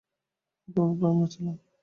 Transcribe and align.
আমি 0.57 0.73
তোমার 0.75 0.93
প্রাণ 0.99 1.13
বাঁচালাম। 1.21 1.55